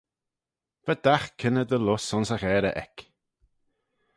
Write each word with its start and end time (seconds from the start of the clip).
Va 0.85 0.93
dagh 1.05 1.27
kynney 1.39 1.65
dy 1.69 1.77
lus 1.81 2.07
ayns 2.13 2.29
y 2.35 2.37
gharey 2.43 2.73
eck. 2.83 2.97